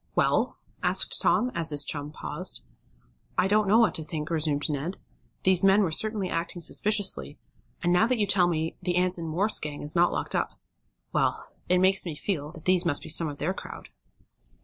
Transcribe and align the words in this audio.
"Well?" 0.15 0.57
asked 0.81 1.21
Tom, 1.21 1.51
as 1.53 1.69
his 1.69 1.85
chum 1.85 2.11
paused. 2.11 2.63
"I 3.37 3.47
don't 3.47 3.67
know 3.67 3.77
what 3.77 3.93
to 3.93 4.03
think," 4.03 4.31
resumed 4.31 4.67
Ned. 4.67 4.97
"These 5.43 5.63
men 5.63 5.83
were 5.83 5.91
certainly 5.91 6.27
acting 6.27 6.63
suspiciously, 6.63 7.37
and, 7.83 7.93
now 7.93 8.07
that 8.07 8.17
you 8.17 8.25
tell 8.25 8.47
me 8.47 8.75
the 8.81 8.95
Anson 8.95 9.27
Morse 9.27 9.59
gang 9.59 9.83
is 9.83 9.95
not 9.95 10.11
locked 10.11 10.33
up 10.33 10.59
well, 11.13 11.49
it 11.69 11.77
makes 11.77 12.03
me 12.03 12.15
feel 12.15 12.51
that 12.53 12.65
these 12.65 12.83
must 12.83 13.03
be 13.03 13.09
some 13.09 13.27
of 13.27 13.37
their 13.37 13.53
crowd." 13.53 13.89